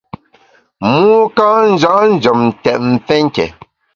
Mû 0.91 1.07
ka 1.37 1.49
ya’ 1.81 1.93
njem 2.11 2.41
tèt 2.63 2.79
mfé 2.91 3.15
nké. 3.25 3.45